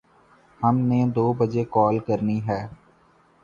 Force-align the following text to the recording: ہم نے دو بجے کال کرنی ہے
ہم 0.59 0.75
نے 0.89 0.99
دو 1.15 1.25
بجے 1.33 1.63
کال 1.71 1.99
کرنی 1.99 2.39
ہے 2.47 2.61